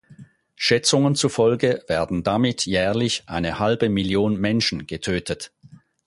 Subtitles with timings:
[0.55, 5.51] Schätzungen zufolge werden damit jährlich eine halbe Million Menschen getötet.